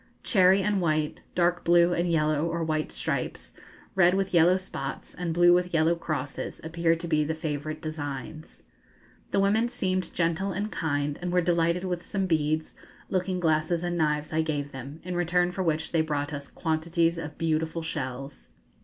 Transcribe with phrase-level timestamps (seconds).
[0.23, 3.53] Cherry and white, dark blue and yellow or white stripes,
[3.93, 8.63] red with yellow spots, and blue with yellow crosses, appear to be the favourite designs.
[9.29, 12.73] The women seemed gentle and kind, and were delighted with some beads,
[13.11, 17.19] looking glasses, and knives I gave them, in return for which they brought us quantities
[17.19, 18.47] of beautiful shells.